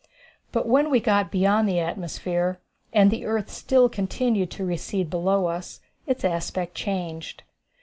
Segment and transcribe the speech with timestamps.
[0.51, 2.59] But when we got beyond the atmosphere,
[2.91, 7.43] and the earth still continued to recede below us, its aspect changed.